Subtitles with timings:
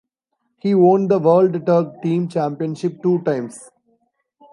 [0.57, 3.69] He won the World Tag Team Championship two times.